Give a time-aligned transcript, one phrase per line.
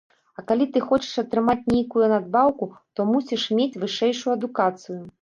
[0.37, 5.03] А калі ты хочаш атрымаць нейкую надбаўку, то мусіш мець вышэйшую адукацыю.